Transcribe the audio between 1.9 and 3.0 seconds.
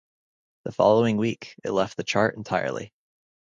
the chart entirely.